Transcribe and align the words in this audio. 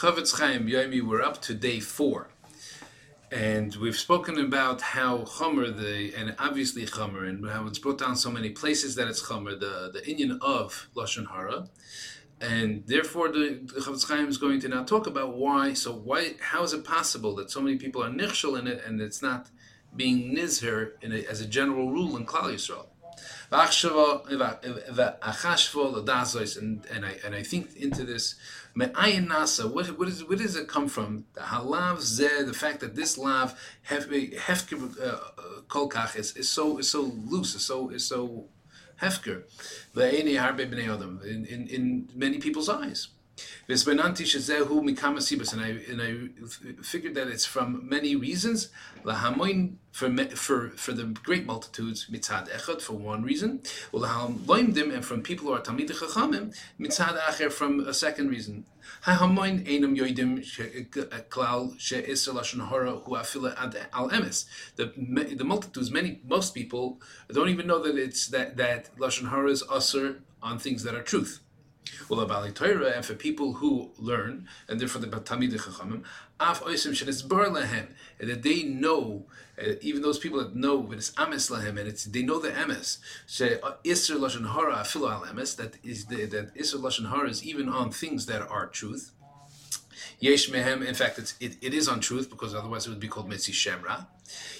Chofetz 0.00 0.38
Chaim 0.38 0.66
Yomi, 0.66 1.02
we're 1.02 1.20
up 1.20 1.42
to 1.42 1.52
day 1.52 1.78
four. 1.78 2.30
And 3.30 3.76
we've 3.76 3.98
spoken 3.98 4.38
about 4.38 4.80
how 4.80 5.24
Chomer, 5.24 5.76
the 5.76 6.14
and 6.16 6.34
obviously 6.38 6.86
Chomer, 6.86 7.28
and 7.28 7.46
how 7.46 7.66
it's 7.66 7.78
brought 7.78 7.98
down 7.98 8.16
so 8.16 8.30
many 8.30 8.48
places 8.48 8.94
that 8.94 9.08
it's 9.08 9.22
Chomer, 9.22 9.60
the, 9.60 9.90
the 9.92 10.00
inyan 10.00 10.38
of 10.40 10.88
Lashon 10.96 11.30
Hara. 11.30 11.68
And 12.40 12.82
therefore, 12.86 13.28
the, 13.28 13.60
the 13.62 13.80
Chofetz 13.82 14.08
Chaim 14.08 14.28
is 14.28 14.38
going 14.38 14.58
to 14.60 14.68
now 14.68 14.84
talk 14.84 15.06
about 15.06 15.36
why. 15.36 15.74
So, 15.74 15.92
why? 15.92 16.36
How 16.40 16.62
is 16.62 16.72
it 16.72 16.82
possible 16.82 17.34
that 17.34 17.50
so 17.50 17.60
many 17.60 17.76
people 17.76 18.02
are 18.02 18.08
nichshel 18.08 18.58
in 18.58 18.66
it, 18.68 18.82
and 18.86 19.02
it's 19.02 19.20
not 19.20 19.50
being 19.94 20.34
nizher 20.34 20.92
in 21.02 21.12
a, 21.12 21.26
as 21.26 21.42
a 21.42 21.46
general 21.46 21.90
rule 21.90 22.16
in 22.16 22.24
Klal 22.24 22.54
Yisrael? 22.54 22.86
And, 26.56 26.86
and 26.92 27.06
I 27.06 27.16
and 27.24 27.34
I 27.34 27.42
think 27.42 27.76
into 27.76 28.04
this 28.04 28.34
nasa, 28.76 29.72
what, 29.72 29.86
what, 29.98 30.08
is, 30.08 30.24
where 30.24 30.38
does 30.38 30.56
it 30.56 30.68
come 30.68 30.88
from? 30.88 31.24
The 31.34 31.40
halav 31.40 31.98
zeh, 31.98 32.46
the 32.46 32.54
fact 32.54 32.80
that 32.80 32.94
this 32.94 33.18
lav, 33.18 33.58
hefker 33.88 35.00
uh, 35.02 35.18
kolkach, 35.68 36.16
is, 36.16 36.36
is 36.36 36.48
so 36.48 36.78
is 36.78 36.90
so 36.90 37.02
loose, 37.26 37.54
is 37.54 37.62
so 37.62 37.90
is 37.90 38.06
so 38.06 38.46
hefker. 39.00 39.42
In, 41.24 41.44
in, 41.46 41.66
in 41.68 42.08
many 42.14 42.38
people's 42.38 42.68
eyes. 42.68 43.08
And 43.68 43.78
I, 45.60 45.68
and 45.90 46.02
I 46.02 46.82
figured 46.82 47.14
that 47.14 47.28
it's 47.28 47.46
from 47.46 47.88
many 47.88 48.16
reasons. 48.16 48.68
For, 49.92 50.08
for, 50.36 50.70
for 50.70 50.92
the 50.92 51.04
great 51.04 51.46
multitudes, 51.46 52.06
mitzad 52.10 52.48
echad, 52.48 52.80
for 52.80 52.94
one 52.94 53.22
reason. 53.22 53.62
And 53.92 55.04
from 55.04 55.22
people 55.22 55.46
who 55.48 55.52
are 55.52 55.60
talmid 55.60 55.90
chachamim, 55.90 56.54
mitzad 56.80 57.18
acher, 57.18 57.50
from 57.50 57.80
a 57.80 57.94
second 57.94 58.28
reason. 58.28 58.66
Hahamoin 59.04 59.66
einam 59.66 59.96
yoidim 59.96 60.44
klal 61.28 61.78
she'isr 61.78 62.34
lashon 62.34 62.60
hora 62.66 62.92
hu 62.92 63.12
afila 63.12 63.56
al 63.92 64.10
emes. 64.10 64.46
The 64.76 64.86
the 65.34 65.44
multitudes, 65.44 65.90
many 65.90 66.20
most 66.26 66.54
people 66.54 67.00
don't 67.32 67.48
even 67.48 67.66
know 67.66 67.78
that 67.82 67.96
it's 67.96 68.26
that 68.28 68.56
that 68.56 68.94
lashon 68.98 69.28
hora 69.28 69.50
is 69.50 69.62
usher 69.70 70.22
on 70.42 70.58
things 70.58 70.82
that 70.84 70.94
are 70.94 71.02
truth. 71.02 71.40
Well, 72.08 72.20
about 72.20 72.54
Torah, 72.54 72.92
and 72.96 73.04
for 73.04 73.14
people 73.14 73.54
who 73.54 73.90
learn, 73.98 74.48
and 74.68 74.80
therefore 74.80 75.00
the 75.00 75.08
Talmid 75.08 75.52
Chachamim, 75.52 76.02
af 76.38 76.62
oisim 76.62 76.92
shenisbar 76.92 77.52
lehem, 77.52 77.88
and 78.18 78.30
that 78.30 78.42
they 78.42 78.62
know, 78.62 79.26
uh, 79.60 79.72
even 79.80 80.02
those 80.02 80.18
people 80.18 80.38
that 80.38 80.56
know, 80.56 80.78
but 80.82 80.98
it's 80.98 81.12
ames 81.18 81.50
lehem, 81.50 81.78
and 81.78 81.88
it's 81.88 82.04
they 82.04 82.22
know 82.22 82.38
the 82.38 82.50
emes. 82.50 82.98
She 83.26 83.56
iser 83.86 84.14
lashon 84.14 84.52
hara 84.52 84.76
afilo 84.76 85.10
al 85.10 85.22
emes, 85.22 85.56
that 85.56 85.76
is 85.84 86.06
the, 86.06 86.26
that 86.26 86.52
iser 86.58 86.78
lashon 86.78 87.10
hara 87.10 87.28
is 87.28 87.44
even 87.44 87.68
on 87.68 87.90
things 87.90 88.26
that 88.26 88.42
are 88.42 88.66
truth. 88.66 89.12
Yesh 90.20 90.50
mehem, 90.50 90.86
in 90.86 90.94
fact, 90.94 91.18
it's, 91.18 91.34
it, 91.40 91.56
it 91.62 91.72
is 91.72 91.88
on 91.88 92.00
truth 92.00 92.28
because 92.28 92.54
otherwise 92.54 92.86
it 92.86 92.90
would 92.90 93.00
be 93.00 93.08
called 93.08 93.28
mitzi 93.28 93.52
shemra. 93.52 94.06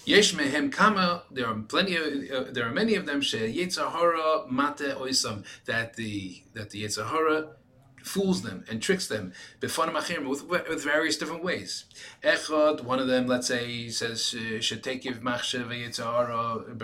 Yesh 0.06 0.34
mehem 0.34 0.72
kama. 0.72 1.22
There 1.30 1.46
are 1.46 1.54
plenty. 1.54 1.96
Of, 1.96 2.48
uh, 2.48 2.50
there 2.50 2.66
are 2.66 2.72
many 2.72 2.94
of 2.94 3.06
them. 3.06 3.20
She 3.20 3.38
yetzahara 3.38 4.50
mate 4.50 4.96
oisam. 4.96 5.44
That 5.66 5.96
the 5.96 6.42
that 6.54 6.70
the 6.70 6.84
yetzahara 6.84 7.50
fools 8.02 8.42
them 8.42 8.64
and 8.68 8.80
tricks 8.80 9.08
them 9.08 9.32
with, 9.60 10.48
with 10.48 10.82
various 10.82 11.18
different 11.18 11.44
ways. 11.44 11.84
Echad, 12.24 12.82
one 12.82 12.98
of 12.98 13.06
them, 13.06 13.26
let's 13.26 13.48
say, 13.48 13.88
says 13.90 14.22
shetekiv 14.22 15.20
machshev 15.20 15.68
yetzahara 15.68 16.76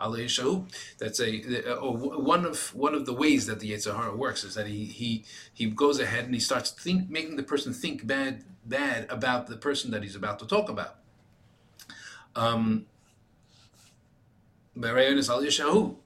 berayonis. 0.00 0.66
That's 0.98 1.20
a 1.20 1.78
uh, 1.78 1.90
one 1.90 2.44
of 2.44 2.74
one 2.74 2.94
of 2.94 3.06
the 3.06 3.12
ways 3.12 3.46
that 3.46 3.60
the 3.60 3.72
Yetzirah 3.72 4.16
works 4.16 4.44
is 4.44 4.54
that 4.54 4.66
he 4.66 4.84
he 4.84 5.24
he 5.52 5.66
goes 5.66 6.00
ahead 6.00 6.24
and 6.24 6.34
he 6.34 6.40
starts 6.40 6.70
think 6.70 7.08
making 7.08 7.36
the 7.36 7.42
person 7.42 7.72
think 7.72 8.06
bad 8.06 8.44
bad 8.64 9.06
about 9.10 9.46
the 9.46 9.56
person 9.56 9.90
that 9.92 10.02
he's 10.02 10.16
about 10.16 10.38
to 10.40 10.46
talk 10.46 10.68
about. 10.68 10.96
Um, 12.36 12.86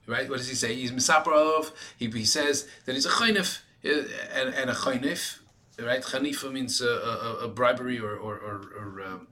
right? 0.05 0.29
What 0.29 0.37
does 0.37 0.49
he 0.49 0.55
say? 0.55 0.75
He's 0.75 0.91
Misaparov. 0.91 1.71
He, 1.97 2.07
he 2.07 2.25
says 2.25 2.67
that 2.85 2.93
he's 2.93 3.05
a 3.05 3.09
chaynif 3.09 3.61
uh, 3.83 4.03
and, 4.33 4.53
and 4.53 4.69
a 4.69 4.73
chaynif. 4.73 5.39
Right? 5.79 6.01
Chanifa 6.01 6.51
means 6.51 6.81
a, 6.81 6.87
a, 6.87 7.35
a 7.45 7.47
bribery 7.47 7.99
or, 7.99 8.15
or, 8.15 8.35
or, 8.35 8.61
or 8.77 9.01
um, 9.05 9.27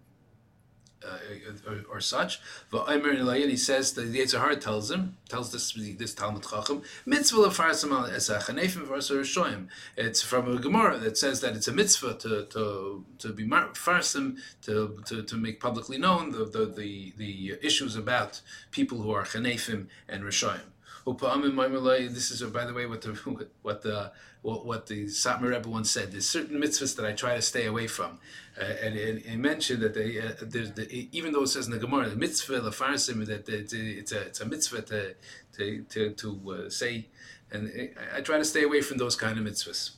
uh, 1.07 1.69
or, 1.69 1.95
or, 1.95 2.01
such. 2.01 2.39
And 2.71 3.51
he 3.51 3.57
says 3.57 3.93
that 3.93 4.01
the 4.01 4.19
Yitzhahar 4.19 4.59
tells 4.59 4.91
him, 4.91 5.17
tells 5.29 5.51
this 5.51 5.73
this 5.97 6.13
Talmud 6.13 6.43
Chacham, 6.43 6.83
mitzvah 7.05 7.37
lefarsim 7.37 7.91
al 7.91 8.09
esachanefim 8.09 8.87
shoyim. 8.87 9.67
It's 9.95 10.21
from 10.21 10.55
a 10.55 10.59
Gemara 10.59 10.97
that 10.99 11.17
says 11.17 11.41
that 11.41 11.55
it's 11.55 11.67
a 11.67 11.73
mitzvah 11.73 12.15
to 12.15 12.45
to 12.45 13.05
to 13.19 13.33
be 13.33 13.45
farsim 13.47 14.37
to, 14.63 15.01
to 15.05 15.23
to 15.23 15.35
make 15.35 15.59
publicly 15.59 15.97
known 15.97 16.31
the 16.31 16.45
the 16.45 16.65
the, 16.65 17.13
the 17.17 17.53
issues 17.61 17.95
about 17.95 18.41
people 18.71 19.01
who 19.01 19.11
are 19.11 19.23
chanefim 19.23 19.87
and 20.07 20.23
rishoyim. 20.23 20.71
This 21.07 22.31
is, 22.31 22.43
by 22.43 22.65
the 22.65 22.73
way, 22.73 22.85
what 22.85 23.01
the 23.01 23.11
what 23.61 23.81
the 23.81 24.11
what, 24.41 24.65
what 24.65 24.87
the 24.87 25.05
Satmar 25.05 25.49
Rebbe 25.49 25.69
once 25.69 25.89
said. 25.89 26.11
There's 26.11 26.27
certain 26.27 26.61
mitzvahs 26.61 26.95
that 26.97 27.05
I 27.05 27.13
try 27.13 27.35
to 27.35 27.41
stay 27.41 27.65
away 27.65 27.87
from, 27.87 28.19
uh, 28.59 28.63
and, 28.63 28.95
he 28.95 29.35
mentioned 29.35 29.81
that 29.83 29.93
they, 29.93 30.19
uh, 30.19 30.33
the, 30.39 31.07
even 31.11 31.33
though 31.33 31.43
it 31.43 31.47
says 31.47 31.65
in 31.65 31.71
the 31.71 31.79
Gemara, 31.79 32.09
the 32.09 32.15
mitzvah 32.15 32.59
lefarsim 32.59 33.25
that 33.25 33.47
it's 33.49 33.73
a, 33.73 33.79
it's 33.79 34.11
a, 34.11 34.21
it's 34.21 34.41
a 34.41 34.45
mitzvah 34.45 34.81
to 34.83 35.15
to 35.53 35.83
to, 35.83 36.09
to 36.11 36.51
uh, 36.51 36.69
say, 36.69 37.07
and 37.51 37.71
I, 38.13 38.17
I 38.17 38.21
try 38.21 38.37
to 38.37 38.45
stay 38.45 38.63
away 38.63 38.81
from 38.81 38.97
those 38.97 39.15
kind 39.15 39.37
of 39.39 39.45
mitzvahs. 39.45 39.96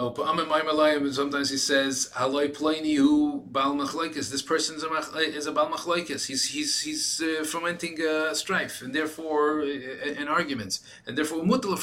Oh, 0.00 0.14
sometimes 1.10 1.50
he 1.50 1.56
says, 1.56 2.08
"Haloi 2.14 2.56
pleni 2.56 2.94
hu 2.94 3.42
bal 3.46 3.74
machlokes." 3.74 4.30
This 4.30 4.42
person 4.42 4.76
is 4.76 4.84
a, 4.84 5.18
is 5.18 5.46
a 5.46 5.50
bal 5.50 5.68
machlokes. 5.68 6.24
He's 6.26 6.44
he's 6.50 6.82
he's 6.82 7.20
uh, 7.20 7.42
fomenting 7.42 8.00
uh, 8.00 8.32
strife 8.32 8.80
and 8.80 8.94
therefore 8.94 9.62
uh, 9.62 10.18
and 10.20 10.28
arguments, 10.28 10.84
and 11.04 11.18
therefore 11.18 11.42
mutal. 11.42 11.74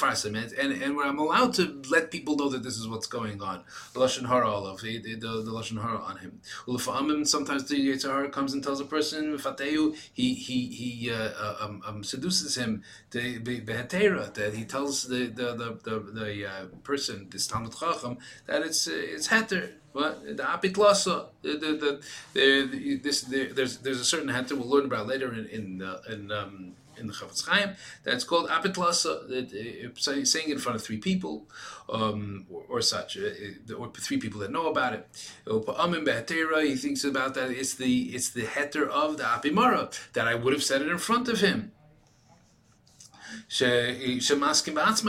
And, 0.58 0.72
and 0.82 0.96
where 0.96 1.08
I'm 1.08 1.20
allowed 1.20 1.56
to 1.56 1.82
let 1.90 2.10
people 2.10 2.38
know 2.38 2.48
that 2.48 2.64
this 2.64 2.78
is 2.78 2.88
what's 2.88 3.06
going 3.06 3.42
on. 3.42 3.66
Lashon 3.94 4.28
hara 4.30 4.50
the 4.82 5.16
the, 5.16 5.42
the 5.44 5.52
lashon 5.52 5.82
hara 5.82 6.00
on 6.00 6.20
him. 6.20 6.40
Ulafamim. 6.70 7.28
Sometimes 7.28 7.68
the 7.68 7.76
yitzhar 7.76 8.32
comes 8.32 8.54
and 8.54 8.64
tells 8.64 8.80
a 8.80 8.86
person 8.86 9.38
fateu. 9.38 9.94
He 10.14 10.34
he 10.36 10.68
he 10.68 11.12
uh, 11.12 11.16
uh, 11.18 11.58
um, 11.60 11.82
um, 11.86 12.02
seduces 12.02 12.56
him 12.56 12.82
to 13.12 13.42
behetera. 13.42 14.34
That 14.34 14.54
he 14.54 14.64
tells 14.64 15.04
the 15.04 15.26
the 15.26 15.48
the 15.54 15.80
the, 15.84 16.00
the 16.14 16.50
uh, 16.50 16.66
person 16.84 17.28
this 17.30 17.46
talmud 17.48 17.74
chacham 17.78 18.05
that 18.48 18.62
it's 18.62 18.88
uh, 18.88 18.92
it's 18.96 19.28
heter. 19.28 19.64
What 19.94 20.14
the 20.26 20.44
apitlasa, 20.44 21.28
the 21.42 21.52
the, 21.58 22.02
the, 22.34 23.00
this 23.02 23.22
the, 23.22 23.46
there's 23.58 23.78
there's 23.78 24.02
a 24.02 24.06
certain 24.06 24.30
heter 24.30 24.54
we'll 24.58 24.70
learn 24.70 24.86
about 24.86 25.08
later 25.08 25.34
in 25.34 25.46
in 25.48 25.82
uh, 25.82 26.14
in. 26.14 26.32
Um, 26.32 26.76
in 26.98 27.08
the 27.08 27.14
Chofetz 27.14 27.46
Chaim, 27.46 27.76
that's 28.06 28.24
called 28.24 28.50
apitlasa, 28.50 29.14
uh, 29.28 30.26
saying 30.26 30.50
it 30.50 30.54
in 30.54 30.60
front 30.60 30.78
of 30.78 30.82
three 30.82 30.96
people, 30.98 31.44
um, 31.90 32.46
or, 32.50 32.64
or, 32.70 32.82
such, 32.82 33.18
uh, 33.18 33.74
or 33.78 33.92
three 33.92 34.18
people 34.18 34.40
that 34.40 34.50
know 34.50 34.68
about 34.68 34.94
it. 34.94 35.06
He 35.46 36.76
thinks 36.78 37.04
about 37.04 37.34
that. 37.34 37.52
It's 37.52 37.74
the 37.76 38.02
it's 38.16 38.30
the 38.30 38.44
heter 38.44 38.88
of 38.88 39.18
the 39.18 39.24
apimara 39.24 39.94
that 40.14 40.26
I 40.26 40.36
would 40.36 40.54
have 40.54 40.64
said 40.64 40.82
it 40.82 40.88
in 40.88 40.98
front 40.98 41.28
of 41.28 41.42
him 41.42 41.74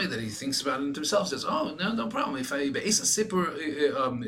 that 0.07 0.21
he 0.21 0.29
thinks 0.29 0.61
about 0.61 0.81
it 0.81 0.95
himself, 0.95 1.29
says, 1.29 1.45
"Oh, 1.45 1.75
no, 1.79 1.93
no 1.93 2.09
problem. 2.09 2.37
If 2.41 2.53
I 2.53 2.71
a 3.01 3.05
sipur 3.05 3.45
uh, 3.47 3.99
uh, 3.99 4.07
um, 4.07 4.25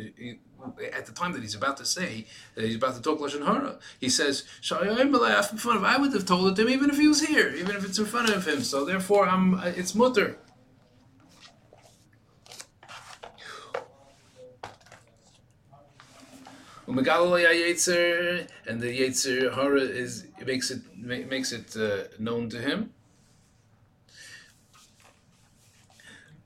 at 0.93 1.07
the 1.07 1.13
time 1.13 1.33
that 1.33 1.43
he's 1.43 1.55
about 1.55 1.77
to 1.79 1.85
say 1.85 2.27
that 2.55 2.65
he's 2.65 2.77
about 2.77 2.95
to 2.97 3.03
talk 3.03 3.21
lashon 3.21 3.45
hara, 3.45 3.79
he 4.01 4.09
says, 4.09 4.45
"I 5.85 5.97
would 5.97 6.13
have 6.13 6.27
told 6.27 6.49
it 6.49 6.57
to 6.57 6.63
him 6.63 6.71
even 6.71 6.91
if 6.91 6.99
he 6.99 7.09
was 7.09 7.23
here, 7.27 7.51
even 7.55 7.77
if 7.77 7.85
it's 7.85 7.99
in 7.99 8.07
front 8.07 8.31
of 8.31 8.47
him. 8.47 8.63
So 8.63 8.85
therefore, 8.85 9.29
I'm 9.29 9.55
uh, 9.55 9.73
it's 9.77 9.95
mutter." 9.95 10.39
and 18.67 18.81
the 18.81 19.01
Yetzer 19.01 19.55
Hara 19.55 19.83
is 19.83 20.27
makes 20.47 20.71
it 20.71 20.81
makes 20.97 21.53
it 21.53 21.77
uh, 21.77 22.05
known 22.19 22.49
to 22.49 22.59
him. 22.59 22.95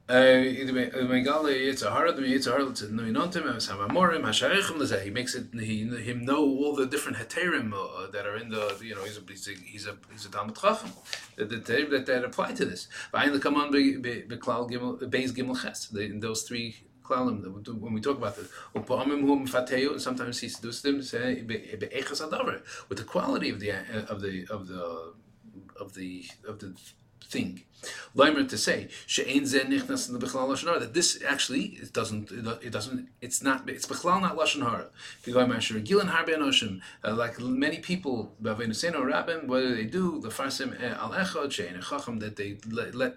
He 0.08 0.64
makes 5.10 5.34
it 5.34 5.46
he, 5.54 5.86
him 5.86 6.24
know 6.24 6.42
all 6.42 6.74
the 6.74 6.86
different 6.86 7.18
heterim 7.18 7.72
uh, 7.72 8.10
that 8.10 8.26
are 8.26 8.36
in 8.36 8.48
the 8.48 8.76
you 8.82 8.96
know 8.96 9.04
he's 9.04 9.16
a 9.16 9.22
he's 9.28 9.48
a 9.48 9.52
he's 9.64 9.86
a, 9.86 9.96
he's 10.10 10.26
a 10.26 10.30
Talmud 10.30 10.56
Chacham 10.56 10.90
that 11.36 11.66
that, 11.66 12.06
that 12.06 12.24
apply 12.24 12.52
to 12.52 12.64
this. 12.64 12.88
In 15.94 16.20
those 16.20 16.42
three 16.42 16.76
klalim 17.02 17.42
when 17.80 17.92
we 17.92 18.00
talk 18.00 18.18
about 18.18 18.36
this. 18.36 18.48
Sometimes 20.02 20.40
he 20.40 20.48
seduces 20.48 20.82
them 20.82 20.96
with 20.96 21.12
the 22.98 23.04
quality 23.04 23.50
of 23.50 23.60
the 23.60 23.70
of 24.08 24.20
the 24.20 24.46
of 24.50 24.66
the 24.66 25.12
of 25.80 25.94
the 25.94 26.24
of 26.48 26.58
the 26.58 26.74
thing. 27.22 27.64
Leimer 28.14 28.48
to 28.48 28.58
say 28.58 28.88
that 30.78 30.90
this 30.94 31.22
actually 31.26 31.64
it 31.82 31.92
doesn't 31.92 32.30
it 32.30 32.70
doesn't 32.70 33.08
it's 33.20 33.42
not 33.42 33.68
it's 33.68 33.86
bechlal 33.86 34.20
not 34.20 34.36
lashon 34.36 34.62
hara. 34.62 34.88
Uh, 37.04 37.14
like 37.16 37.40
many 37.40 37.78
people 37.78 38.34
rabbin 38.40 39.48
whether 39.48 39.74
they 39.74 39.84
do 39.84 40.20
the 40.20 40.28
farsim 40.28 40.80
eh, 40.80 40.94
al 40.94 41.10
echad 41.10 41.48
shein 41.48 41.82
chacham 41.82 42.20
that 42.20 42.36
they 42.36 42.56
let, 42.70 42.94
let 42.94 43.16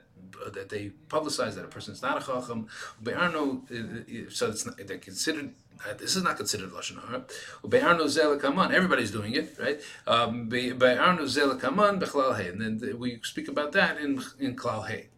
that 0.53 0.69
they 0.69 0.91
publicize 1.07 1.55
that 1.55 1.65
a 1.65 1.67
person 1.67 1.93
is 1.93 2.01
not 2.01 2.21
a 2.21 2.25
chacham. 2.25 2.67
Uh, 3.05 3.29
so 4.29 4.49
it's 4.49 4.65
not, 4.65 4.75
they're 4.85 4.97
considered 4.97 5.45
uh, 5.45 5.64
this 5.97 6.15
is 6.15 6.23
not 6.23 6.37
considered 6.37 6.71
lashon 6.71 6.99
hara. 7.05 7.25
Everybody's 8.73 9.11
doing 9.11 9.33
it, 9.33 9.57
right? 9.59 9.81
Um, 10.07 10.49
and 10.51 10.81
then 12.81 12.99
we 12.99 13.19
speak 13.23 13.47
about 13.47 13.71
that 13.73 13.97
in 13.97 14.23
in 14.39 14.55
klal 14.55 14.87
hey. 14.87 15.09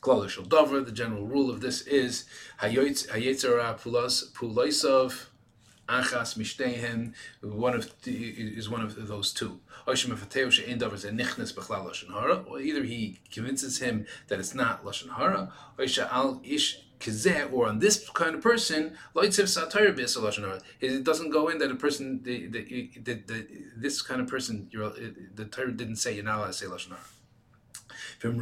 Klal 0.00 0.48
Dover. 0.48 0.80
The 0.80 0.92
general 0.92 1.26
rule 1.26 1.50
of 1.50 1.60
this 1.60 1.82
is 1.82 2.24
hayetzara 2.60 3.80
pulas 3.80 4.30
pulaisav 4.32 5.26
achas 5.88 6.36
mishtehen. 6.36 7.14
One 7.42 7.74
of 7.74 7.90
is 8.06 8.68
one 8.68 8.82
of 8.82 9.08
those 9.08 9.32
two. 9.32 9.58
Or 9.86 9.94
either 9.94 10.16
he 12.84 13.18
convinces 13.32 13.78
him 13.78 14.06
that 14.28 14.38
it's 14.38 14.54
not 14.54 14.84
lashon 14.84 15.16
hara, 15.16 15.50
or 15.76 15.84
ish 16.44 16.78
or 17.52 17.68
on 17.68 17.78
this 17.78 18.08
kind 18.10 18.34
of 18.34 18.42
person, 18.42 18.96
it 19.14 21.04
doesn't 21.04 21.30
go 21.30 21.48
in 21.48 21.58
that 21.58 21.70
a 21.70 21.74
person, 21.74 22.22
the, 22.22 22.46
the, 22.46 22.90
the, 23.02 23.14
the 23.14 23.46
this 23.76 24.02
kind 24.02 24.20
of 24.20 24.26
person, 24.28 24.68
the 25.34 25.44
Torah 25.44 25.72
didn't 25.72 25.96
say 25.96 26.14
you're 26.14 26.24
not 26.24 26.38
allowed 26.38 26.46
to 26.48 26.52
say 26.52 26.66
lashon 26.66 26.88
hara. 26.88 27.00
From 28.18 28.40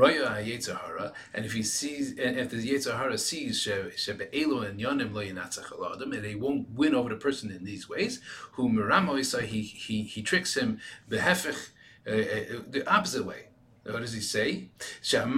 and 1.35 1.45
if 1.45 1.53
he 1.53 1.63
sees, 1.63 2.13
if 2.17 2.51
the 2.51 2.57
Yetzahara 2.57 3.19
sees 3.19 3.63
Shebe'elu 3.63 4.67
and 4.67 4.81
Yonim 4.81 5.13
lo 5.13 5.23
yinatzach 5.23 6.03
and 6.03 6.13
they 6.25 6.35
won't 6.35 6.71
win 6.71 6.95
over 6.95 7.11
the 7.11 7.17
person 7.17 7.51
in 7.51 7.65
these 7.65 7.87
ways, 7.87 8.21
who 8.53 8.71
Meramo 8.71 9.19
he 9.43 9.61
he 9.63 10.03
he 10.03 10.23
tricks 10.23 10.57
him 10.57 10.81
uh, 11.13 11.17
uh, 11.17 12.63
the 12.71 12.85
opposite 12.87 13.27
way. 13.27 13.49
What 13.89 14.01
does 14.01 14.13
he 14.13 14.21
say? 14.21 14.69
So 15.01 15.29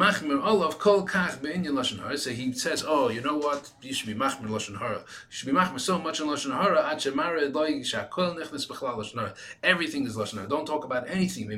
he 2.31 2.53
says, 2.53 2.85
oh, 2.87 3.09
you 3.09 3.21
know 3.21 3.37
what? 3.37 3.71
You 3.83 3.93
should 3.93 4.07
be 4.07 4.15
machmir 4.15 4.49
lashon 4.49 4.79
hara. 4.79 4.99
You 4.99 5.05
should 5.29 5.47
be 5.47 5.53
machmir 5.53 5.81
so 5.81 5.99
much 5.99 6.21
in 6.21 6.27
lashon 6.29 6.53
hara. 6.57 6.89
Everything 9.63 10.07
is 10.07 10.17
lashon 10.17 10.37
hara. 10.37 10.49
Don't 10.49 10.67
talk 10.67 10.85
about 10.85 11.11
anything. 11.11 11.51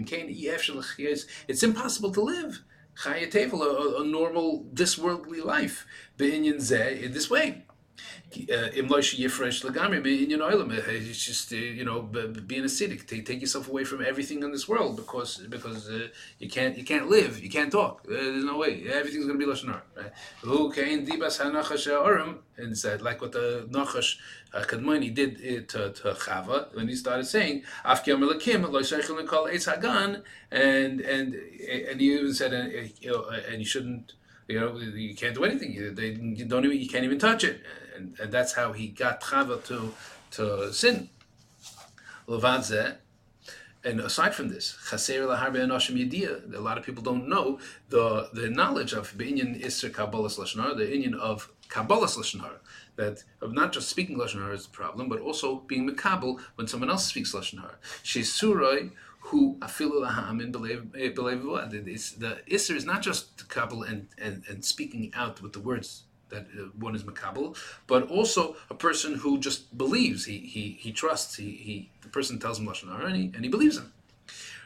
It's 1.49 1.63
impossible 1.63 2.11
to 2.13 2.21
live 2.21 2.63
a, 3.07 4.01
a 4.01 4.05
normal, 4.05 4.67
this 4.73 4.99
worldly 4.99 5.41
life. 5.41 5.87
In 6.19 6.59
this 6.59 7.31
way. 7.31 7.65
Uh, 8.33 8.71
it's 10.93 11.25
just 11.25 11.53
uh, 11.53 11.57
you 11.57 11.85
know 11.85 12.03
being 12.03 12.63
acidic. 12.63 13.05
Take, 13.07 13.27
take 13.27 13.41
yourself 13.41 13.67
away 13.69 13.83
from 13.85 14.05
everything 14.05 14.45
in 14.45 14.53
this 14.53 14.69
world 14.69 14.95
because 14.97 15.39
because 15.49 15.91
uh, 15.91 16.07
you 16.39 16.49
can't 16.49 16.79
you 16.79 16.85
can't 16.85 17.09
live, 17.09 17.43
you 17.43 17.51
can't 17.51 17.73
talk. 17.73 18.03
Uh, 18.07 18.13
there's 18.13 18.45
no 18.45 18.57
way. 18.57 18.87
Everything's 18.89 19.27
going 19.27 19.37
to 19.39 19.45
be 19.45 19.51
lashon 19.51 19.81
right? 19.97 20.13
And 22.57 22.79
said 22.79 23.03
like 23.03 23.21
what 23.21 23.33
the 23.33 23.67
Nachash 23.71 24.19
uh, 24.55 24.63
Kadmoni 24.63 25.13
did 25.13 25.35
uh, 25.37 25.67
to, 25.73 25.91
to 25.93 26.13
Chava 26.13 26.73
when 26.77 26.87
he 26.87 26.95
started 26.95 27.25
saying 27.25 27.65
Afkiyam 27.85 28.23
Elakim 28.23 28.71
lo 28.71 28.81
sheichel 28.81 29.27
call 29.27 29.49
Eitz 29.49 29.67
Hagan 29.69 30.23
and 30.53 31.01
and 31.01 31.35
and 31.35 32.01
he 32.01 32.13
even 32.13 32.33
said 32.33 32.53
and, 32.53 32.93
you 33.59 33.65
shouldn't 33.65 34.13
you 34.47 34.61
know 34.61 34.79
you 34.79 35.17
can't 35.17 35.35
do 35.35 35.43
anything. 35.45 35.95
They 35.97 36.11
you 36.11 36.45
don't 36.45 36.65
even 36.65 36.79
you 36.79 36.89
can't 36.89 37.05
even 37.05 37.19
touch 37.19 37.43
it 37.43 37.61
and, 38.01 38.19
and 38.21 38.33
that's 38.33 38.55
how 38.55 38.73
he 38.73 38.89
got 38.89 39.21
Chava 39.21 39.63
to 39.65 39.93
to 40.33 40.73
sin. 40.73 41.11
Levadze, 42.27 42.97
and 43.85 44.01
aside 44.01 44.35
from 44.35 44.49
this, 44.49 44.77
chaser 44.89 45.27
laharbe 45.27 45.57
anoshim 45.57 45.97
yedia. 45.97 46.55
A 46.55 46.61
lot 46.61 46.79
of 46.79 46.85
people 46.85 47.03
don't 47.03 47.29
know 47.29 47.59
the 47.89 48.31
the 48.33 48.49
knowledge 48.49 48.93
of 48.93 49.13
inyan 49.19 49.65
iser 49.65 49.91
kabbalas 49.91 50.39
lashon 50.39 50.77
the 50.77 50.85
inyan 50.85 51.15
of 51.15 51.51
kabbalas 51.69 52.17
lashon 52.17 52.45
That 52.97 53.25
of 53.41 53.53
not 53.53 53.73
just 53.73 53.89
speaking 53.89 54.17
lashon 54.17 54.53
is 54.55 54.67
the 54.67 54.73
problem, 54.73 55.09
but 55.09 55.21
also 55.21 55.61
being 55.61 55.89
mekabel 55.89 56.41
when 56.57 56.67
someone 56.67 56.91
else 56.91 57.07
speaks 57.07 57.33
lashon 57.33 57.61
hara. 57.61 57.77
Shesuroi 58.05 58.93
who 59.25 59.57
afilu 59.61 60.07
laham 60.07 60.43
in 60.43 60.53
believe 60.53 60.87
eh, 60.97 61.11
The 61.11 62.39
iser 62.53 62.75
is 62.75 62.85
not 62.85 63.03
just 63.03 63.49
kabbalah 63.49 63.87
and, 63.87 64.09
and 64.19 64.45
and 64.49 64.65
speaking 64.65 65.11
out 65.15 65.43
with 65.43 65.53
the 65.53 65.61
words 65.61 66.05
that 66.31 66.47
uh, 66.59 66.69
one 66.79 66.95
is 66.95 67.05
makabel, 67.05 67.57
but 67.87 68.09
also 68.09 68.57
a 68.71 68.75
person 68.75 69.15
who 69.15 69.39
just 69.39 69.77
believes. 69.77 70.25
He 70.25 70.39
he 70.39 70.77
he 70.81 70.93
trusts. 70.93 71.37
He 71.37 71.51
he 71.51 71.91
the 72.03 72.09
person 72.09 72.39
tells 72.39 72.59
him 72.59 72.67
lashon 72.67 72.89
hara 72.91 73.07
and 73.07 73.17
he, 73.17 73.33
and 73.35 73.45
he 73.45 73.51
believes 73.51 73.77
him. 73.79 73.93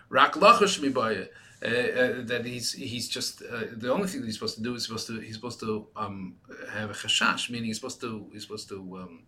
Rak 0.09 0.35
lachash 0.35 0.79
mibaya. 0.81 1.29
Uh, 1.65 1.69
uh, 1.69 2.23
that 2.27 2.45
he's 2.45 2.73
he's 2.75 3.09
just 3.09 3.41
uh, 3.43 3.63
the 3.73 3.91
only 3.91 4.07
thing 4.07 4.21
that 4.21 4.27
he's 4.27 4.35
supposed 4.35 4.57
to 4.57 4.63
do 4.63 4.75
is 4.75 4.85
supposed 4.85 5.07
to 5.07 5.19
he's 5.21 5.35
supposed 5.35 5.61
to 5.61 5.87
um, 5.97 6.35
have 6.71 6.91
a 6.91 6.93
chashash, 6.93 7.49
meaning 7.49 7.69
he's 7.69 7.77
supposed 7.77 8.03
to 8.03 8.29
he's 8.33 8.43
supposed 8.43 8.69
to 8.69 8.99
um, 9.01 9.23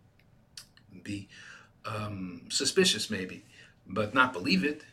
be 1.03 1.29
um, 1.87 2.43
suspicious 2.51 3.09
maybe, 3.09 3.43
but 3.87 4.13
not 4.13 4.35
believe 4.35 4.65
it. 4.65 4.85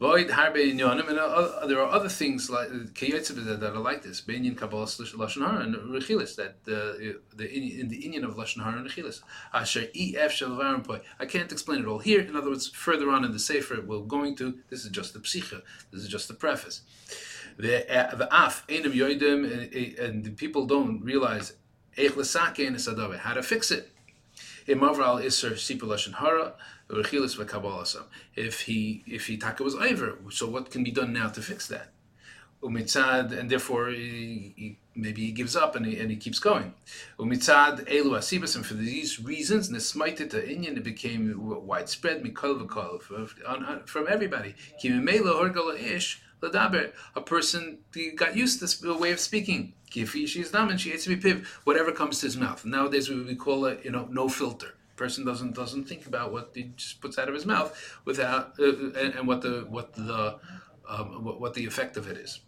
And 0.00 0.30
uh, 0.30 1.66
there 1.66 1.80
are 1.80 1.90
other 1.90 2.08
things 2.08 2.48
like 2.48 2.68
that, 2.68 3.56
that 3.60 3.72
are 3.74 3.80
like 3.80 4.02
this. 4.02 4.20
Beinin 4.20 4.56
kabbalah 4.56 4.86
lashon 4.86 5.44
hara 5.44 5.64
and 5.64 5.74
rechilas 5.74 6.36
that 6.36 6.56
uh, 6.68 7.18
the 7.36 7.50
in 7.80 7.88
the 7.88 8.02
inyan 8.02 8.22
of 8.22 8.36
lashon 8.36 8.62
hara 8.62 8.78
and 8.78 8.88
rechilas. 8.88 9.22
Asher 9.52 9.88
ef 9.94 10.42
I 11.18 11.26
can't 11.26 11.50
explain 11.50 11.80
it 11.80 11.86
all 11.86 11.98
here. 11.98 12.20
In 12.20 12.36
other 12.36 12.50
words, 12.50 12.68
further 12.68 13.10
on 13.10 13.24
in 13.24 13.32
the 13.32 13.40
sefer, 13.40 13.80
we're 13.80 14.00
going 14.00 14.36
to. 14.36 14.58
This 14.70 14.84
is 14.84 14.90
just 14.90 15.14
the 15.14 15.20
psicha. 15.20 15.62
This 15.90 16.02
is 16.02 16.08
just 16.08 16.28
the 16.28 16.34
preface. 16.34 16.82
The 17.58 17.84
uh, 17.92 18.14
the 18.14 18.28
af 18.32 18.64
enim 18.68 18.92
yoidim, 18.92 19.98
and 20.00 20.24
the 20.24 20.30
people 20.30 20.64
don't 20.66 21.00
realize 21.02 21.54
how 21.96 23.34
to 23.34 23.42
fix 23.42 23.70
it. 23.72 23.90
Imavral 24.68 25.24
iser 25.24 25.52
sipur 25.52 25.88
lashon 26.90 27.50
hara. 27.50 28.04
If 28.34 28.62
he 28.62 29.04
if 29.06 29.26
he 29.26 29.36
taka 29.36 29.62
was 29.62 29.74
over, 29.74 30.18
so 30.30 30.48
what 30.48 30.70
can 30.70 30.84
be 30.84 30.90
done 30.90 31.12
now 31.12 31.28
to 31.28 31.42
fix 31.42 31.66
that? 31.68 31.92
Umitzad, 32.62 33.38
and 33.38 33.48
therefore 33.48 33.88
he, 33.90 34.52
he, 34.56 34.78
maybe 34.96 35.26
he 35.26 35.30
gives 35.30 35.54
up 35.54 35.76
and 35.76 35.86
he, 35.86 35.98
and 36.00 36.10
he 36.10 36.16
keeps 36.16 36.40
going. 36.40 36.74
Umitzad 37.18 37.86
elu 37.86 38.18
asibas, 38.18 38.56
and 38.56 38.66
for 38.66 38.74
these 38.74 39.22
reasons, 39.22 39.70
nesmaitet 39.70 40.30
inyan 40.30 40.76
it 40.76 40.82
became 40.82 41.34
widespread 41.38 42.22
mikol 42.24 42.66
v'kol 42.66 43.86
from 43.86 44.06
everybody. 44.08 44.56
Kimimela 44.82 45.34
horgala 45.34 45.80
ish 45.80 46.20
ladaber. 46.42 46.90
A 47.14 47.20
person 47.20 47.78
got 48.16 48.36
used 48.36 48.58
to 48.58 48.64
this 48.64 48.82
way 48.82 49.12
of 49.12 49.20
speaking. 49.20 49.74
Kifi 49.92 50.26
she's 50.26 50.50
damen 50.50 50.78
she 50.78 50.90
hates 50.90 51.04
to 51.04 51.16
be 51.16 51.16
piv. 51.16 51.46
Whatever 51.64 51.92
comes 51.92 52.20
to 52.20 52.26
his 52.26 52.36
mouth. 52.36 52.64
Nowadays 52.64 53.08
we 53.08 53.22
would 53.22 53.38
call 53.38 53.66
it 53.66 53.84
you 53.84 53.92
know 53.92 54.08
no 54.10 54.28
filter 54.28 54.74
person 54.98 55.24
doesn't 55.24 55.54
doesn't 55.54 55.84
think 55.84 56.06
about 56.06 56.32
what 56.32 56.50
he 56.54 56.64
just 56.76 57.00
puts 57.00 57.18
out 57.18 57.28
of 57.28 57.34
his 57.34 57.46
mouth 57.46 57.70
without 58.04 58.54
uh, 58.58 58.64
and, 59.00 59.14
and, 59.14 59.26
what 59.28 59.40
the 59.40 59.64
what 59.68 59.94
the 59.94 60.38
um, 60.88 61.24
what, 61.24 61.40
what 61.40 61.54
the 61.54 61.64
effect 61.64 61.96
of 61.96 62.08
it 62.08 62.16
is 62.16 62.40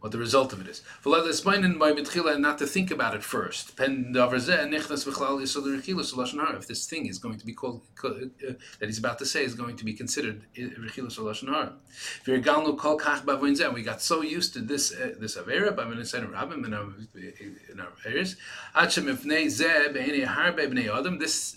what 0.00 0.12
the 0.12 0.18
result 0.18 0.52
of 0.52 0.60
it 0.60 0.68
is. 0.68 0.82
And 1.04 1.80
Not 2.40 2.58
to 2.58 2.66
think 2.66 2.90
about 2.90 3.14
it 3.14 3.24
first. 3.24 3.72
If 6.58 6.66
this 6.68 6.86
thing 6.86 7.06
is 7.06 7.18
going 7.18 7.38
to 7.38 7.46
be 7.46 7.54
called, 7.54 7.80
uh, 8.04 8.10
that 8.78 8.86
he's 8.86 8.98
about 8.98 9.18
to 9.18 9.26
say 9.26 9.42
is 9.44 9.54
going 9.54 9.76
to 9.76 9.84
be 9.84 9.94
considered 9.94 10.42
or 10.58 11.32
We 13.72 13.82
got 13.82 14.02
so 14.02 14.22
used 14.22 14.52
to 14.54 14.60
this 14.60 14.92
uh, 14.92 15.14
this 15.18 15.36
Avera, 15.36 15.74
our, 16.74 16.92
in 17.72 17.80
our 17.80 17.92
areas. 18.04 18.36
This 21.18 21.56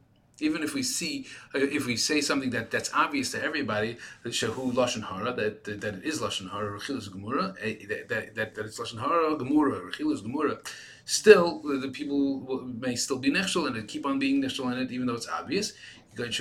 Even 0.41 0.63
if 0.63 0.73
we 0.73 0.83
see, 0.83 1.25
uh, 1.55 1.59
if 1.59 1.85
we 1.85 1.95
say 1.95 2.21
something 2.21 2.49
that, 2.51 2.71
that's 2.71 2.91
obvious 2.93 3.31
to 3.31 3.43
everybody, 3.43 3.97
that 4.23 4.33
shehu 4.33 4.73
lashon 4.73 5.03
hara, 5.03 5.33
that 5.33 5.63
that 5.63 5.95
it 5.95 6.03
is 6.03 6.21
lashon 6.21 6.51
hara, 6.51 6.79
rechilus 6.79 7.09
gemura, 7.09 7.55
eh, 7.61 7.85
that, 8.09 8.35
that 8.35 8.55
that 8.55 8.65
it's 8.65 8.79
lashon 8.79 8.99
hara 8.99 9.35
gemura, 9.35 9.81
rechilus 9.81 10.21
gemura, 10.23 10.59
still 11.05 11.61
the 11.63 11.89
people 11.89 12.61
may 12.79 12.95
still 12.95 13.17
be 13.19 13.31
nechshel 13.31 13.67
and 13.67 13.87
keep 13.87 14.05
on 14.05 14.19
being 14.19 14.41
nechshel 14.41 14.71
in 14.71 14.79
it, 14.79 14.91
even 14.91 15.07
though 15.07 15.15
it's 15.15 15.27
obvious. 15.27 15.73
If 16.17 16.35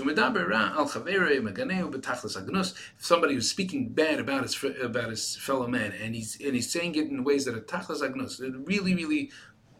somebody 2.99 3.35
who's 3.35 3.49
speaking 3.49 3.88
bad 3.90 4.19
about 4.19 4.42
his 4.42 4.64
about 4.83 5.11
his 5.11 5.37
fellow 5.37 5.69
man 5.69 5.92
and 6.02 6.12
he's 6.12 6.37
and 6.40 6.57
he's 6.57 6.69
saying 6.69 6.97
it 6.97 7.09
in 7.09 7.23
ways 7.23 7.45
that 7.45 7.54
are 7.54 7.61
tachlas 7.61 8.02
agnus, 8.02 8.40
really 8.40 8.97
really 8.97 9.30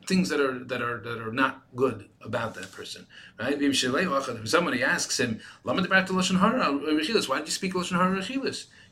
things 0.07 0.28
that 0.28 0.40
are 0.40 0.59
that 0.64 0.83
are 0.83 0.99
that 1.00 1.19
are 1.19 1.33
not 1.33 1.62
good 1.76 2.09
about 2.21 2.54
that 2.54 2.73
person, 2.73 3.07
right? 3.38 3.61
If 3.61 4.49
somebody 4.49 4.83
asks 4.83 5.21
him, 5.21 5.40
"Why 5.62 5.75
did 5.75 5.85
you 5.85 5.90
speak 7.50 7.75
lashon 7.75 7.97
hara 7.97 8.23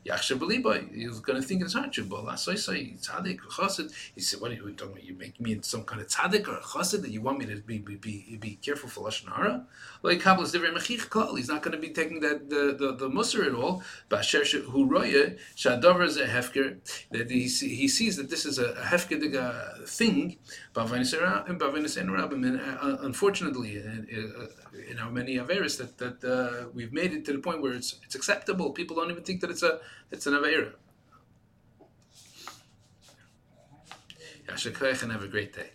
Yachshav 0.07 0.38
Beliboy. 0.38 0.95
He's 0.95 1.21
going 1.21 1.40
to 1.40 1.47
think 1.47 1.62
it's 1.62 1.75
hard. 1.75 1.93
Tzaddik, 1.93 3.40
chassid. 3.40 3.93
He 4.14 4.21
said, 4.21 4.40
"What 4.40 4.50
are 4.50 4.55
you 4.55 4.73
talking 4.73 4.93
about? 4.93 5.05
You 5.05 5.14
make 5.14 5.40
me 5.40 5.59
some 5.62 5.85
kind 5.85 6.00
of 6.00 6.09
tzaddik 6.09 6.49
or 6.49 6.61
chassid 6.61 7.02
that 7.02 7.11
you 7.11 7.21
want 7.21 7.38
me 7.38 7.47
to 7.47 7.57
be 7.57 7.78
be 7.78 7.97
be, 7.97 8.38
be 8.40 8.59
careful 8.62 8.88
for 8.88 9.09
lashon 9.09 9.35
hara?" 9.35 9.67
Like 10.02 10.21
klal. 10.21 11.37
He's 11.37 11.49
not 11.49 11.62
going 11.62 11.73
to 11.73 11.78
be 11.78 11.90
taking 11.90 12.21
that 12.21 12.49
the 12.49 12.76
the, 12.78 12.95
the 12.95 13.09
musar 13.09 13.47
at 13.47 13.55
all. 13.55 13.83
Basher 14.09 14.45
hu 14.45 14.87
roya 14.87 15.35
shadavar 15.57 16.05
is 16.05 16.17
a 16.17 16.26
hefker. 16.26 16.78
That 17.11 17.31
he 17.31 17.49
he 17.49 17.88
sees 17.88 18.17
that 18.17 18.31
this 18.31 18.47
is 18.47 18.59
a, 18.59 18.75
hefker 18.75 19.19
uh, 19.35 19.85
thing. 19.87 20.38
Uh, 20.76 20.83
uh, 20.83 22.97
unfortunately, 23.00 23.73
you 23.73 24.95
know, 24.95 25.11
many 25.11 25.37
averis 25.37 25.78
that 25.78 25.99
that 25.99 26.25
uh, 26.25 26.69
we've 26.73 26.93
made 26.93 27.12
it 27.12 27.25
to 27.25 27.33
the 27.33 27.38
point 27.38 27.62
where 27.62 27.73
it's 27.73 27.99
it's 28.05 28.14
acceptable. 28.14 28.71
People 28.71 28.97
don't 28.97 29.11
even 29.11 29.25
think 29.25 29.40
that 29.40 29.50
it's 29.50 29.62
a 29.62 29.81
it's 30.11 30.26
an 30.26 30.35
avera. 30.35 30.73
Yashakayach 34.47 35.02
and 35.02 35.12
have 35.12 35.23
a 35.23 35.28
great 35.28 35.52
day. 35.52 35.71